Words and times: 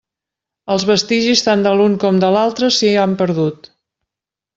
Els 0.75 0.85
vestigis 0.91 1.43
tant 1.47 1.65
de 1.67 1.73
l'un 1.81 1.97
com 2.05 2.17
de 2.23 2.31
l'altre 2.37 2.71
s'hi 2.79 2.91
han 3.03 3.15
perdut. 3.21 3.71